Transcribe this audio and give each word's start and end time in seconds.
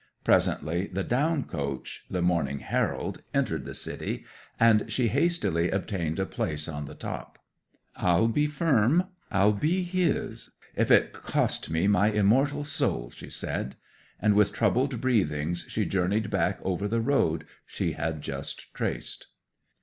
Presently 0.23 0.87
the 0.87 1.03
down 1.03 1.43
coach, 1.43 2.05
"The 2.09 2.23
Morning 2.23 2.57
Herald," 2.57 3.21
entered 3.35 3.65
the 3.65 3.75
city, 3.75 4.25
and 4.59 4.91
she 4.91 5.09
hastily 5.09 5.69
obtained 5.69 6.17
a 6.17 6.25
place 6.25 6.67
on 6.67 6.85
the 6.85 6.95
top. 6.95 7.37
'"I'll 7.95 8.27
be 8.27 8.47
firm 8.47 9.09
I'll 9.29 9.53
be 9.53 9.83
his 9.83 10.49
if 10.75 10.89
it 10.89 11.13
cost 11.13 11.69
me 11.69 11.87
my 11.87 12.07
immortal 12.09 12.63
soul!" 12.63 13.11
she 13.11 13.29
said. 13.29 13.75
And 14.19 14.33
with 14.33 14.53
troubled 14.53 14.99
breathings 15.01 15.67
she 15.69 15.85
journeyed 15.85 16.31
back 16.31 16.57
over 16.63 16.87
the 16.87 16.99
road 16.99 17.45
she 17.67 17.91
had 17.91 18.23
just 18.23 18.73
traced. 18.73 19.27